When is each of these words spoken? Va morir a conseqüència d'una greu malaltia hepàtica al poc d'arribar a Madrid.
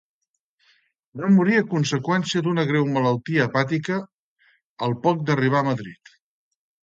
Va 1.19 1.27
morir 1.33 1.57
a 1.57 1.65
conseqüència 1.73 2.41
d'una 2.47 2.63
greu 2.71 2.89
malaltia 2.95 3.45
hepàtica 3.47 3.97
al 4.87 4.97
poc 5.05 5.21
d'arribar 5.27 5.61
a 5.65 5.69
Madrid. 5.69 6.15